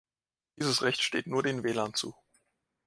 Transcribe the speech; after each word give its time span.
Dieses 0.55 0.81
Recht 0.81 1.03
steht 1.03 1.27
nur 1.27 1.43
den 1.43 1.63
Wählern 1.63 1.93
zu. 1.93 2.15